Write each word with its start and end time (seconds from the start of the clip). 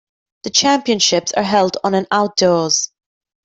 The 0.45 0.49
championships 0.49 1.31
are 1.33 1.43
held 1.43 1.77
on 1.83 1.93
an 1.93 2.07
outdoors. 2.09 2.89